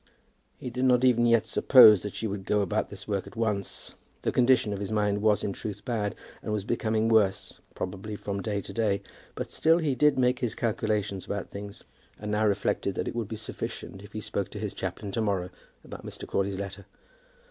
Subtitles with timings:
[0.57, 3.93] He did not even yet suppose that she would go about this work at once.
[4.23, 8.41] The condition of his mind was in truth bad, and was becoming worse, probably, from
[8.41, 9.03] day to day;
[9.35, 11.83] but still he did make his calculations about things,
[12.19, 15.21] and now reflected that it would be sufficient if he spoke to his chaplain to
[15.21, 15.51] morrow
[15.83, 16.27] about Mr.
[16.27, 16.87] Crawley's letter.